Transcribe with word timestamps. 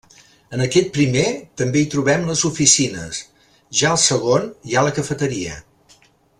En 0.55 0.61
aquest 0.65 0.87
primer, 0.95 1.25
també 1.61 1.83
hi 1.83 1.89
trobem 1.95 2.25
les 2.31 2.41
oficines; 2.49 3.21
ja 3.83 3.93
al 3.93 4.03
segon, 4.07 4.51
hi 4.71 4.75
ha 4.81 4.87
la 4.89 4.99
cafeteria. 5.01 5.63